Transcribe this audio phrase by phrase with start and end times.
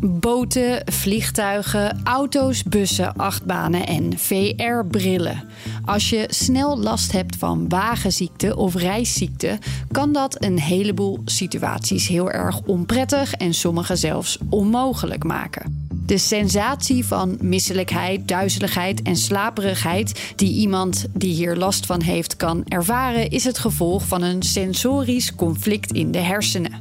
[0.00, 5.42] Boten, vliegtuigen, auto's, bussen, achtbanen en VR-brillen.
[5.84, 9.58] Als je snel last hebt van wagenziekte of reisziekte,
[9.90, 15.86] kan dat een heleboel situaties heel erg onprettig en sommige zelfs onmogelijk maken.
[16.06, 22.64] De sensatie van misselijkheid, duizeligheid en slaperigheid die iemand die hier last van heeft kan
[22.68, 26.72] ervaren, is het gevolg van een sensorisch conflict in de hersenen.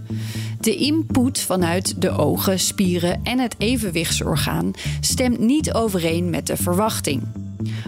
[0.59, 7.21] De input vanuit de ogen, spieren en het evenwichtsorgaan stemt niet overeen met de verwachting.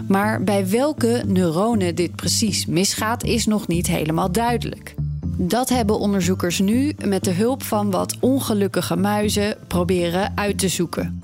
[0.08, 4.94] Maar bij welke neuronen dit precies misgaat, is nog niet helemaal duidelijk.
[5.36, 11.20] Dat hebben onderzoekers nu met de hulp van wat ongelukkige muizen proberen uit te zoeken.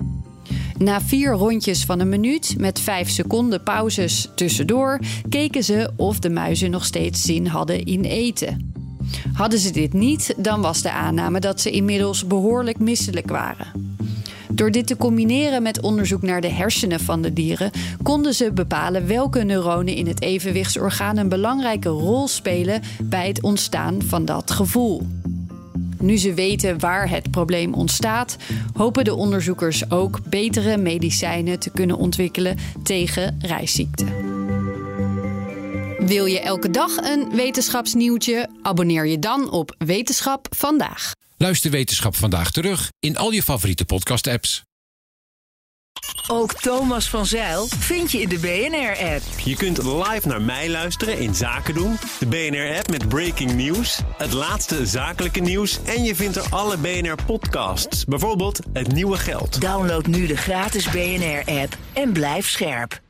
[0.77, 6.29] Na vier rondjes van een minuut met vijf seconden pauzes tussendoor keken ze of de
[6.29, 8.66] muizen nog steeds zin hadden in eten.
[9.33, 13.95] Hadden ze dit niet, dan was de aanname dat ze inmiddels behoorlijk misselijk waren.
[14.51, 17.71] Door dit te combineren met onderzoek naar de hersenen van de dieren,
[18.03, 24.01] konden ze bepalen welke neuronen in het evenwichtsorgaan een belangrijke rol spelen bij het ontstaan
[24.01, 25.07] van dat gevoel.
[25.99, 28.37] Nu ze weten waar het probleem ontstaat,
[28.73, 34.26] hopen de onderzoekers ook betere medicijnen te kunnen ontwikkelen tegen reisziekte.
[36.07, 38.49] Wil je elke dag een wetenschapsnieuwtje?
[38.61, 41.11] Abonneer je dan op Wetenschap vandaag.
[41.37, 44.63] Luister Wetenschap vandaag terug in al je favoriete podcast-apps.
[46.27, 49.21] Ook Thomas van Zeil vind je in de BNR-app.
[49.43, 54.33] Je kunt live naar mij luisteren in Zaken doen, de BNR-app met breaking news, het
[54.33, 59.61] laatste zakelijke nieuws en je vindt er alle BNR-podcasts, bijvoorbeeld Het Nieuwe Geld.
[59.61, 63.05] Download nu de gratis BNR-app en blijf scherp.